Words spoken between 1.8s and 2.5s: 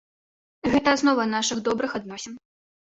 адносін.